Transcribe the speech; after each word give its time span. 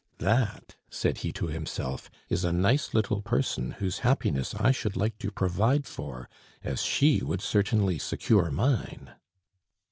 "That," 0.17 0.77
said 0.89 1.19
he 1.19 1.31
to 1.33 1.45
himself, 1.45 2.09
"is 2.27 2.43
a 2.43 2.51
nice 2.51 2.95
little 2.95 3.21
person 3.21 3.73
whose 3.73 3.99
happiness 3.99 4.55
I 4.55 4.71
should 4.71 4.97
like 4.97 5.19
to 5.19 5.29
provide 5.29 5.85
for, 5.85 6.27
as 6.63 6.81
she 6.81 7.21
would 7.21 7.41
certainly 7.41 7.99
secure 7.99 8.49
mine." 8.49 9.11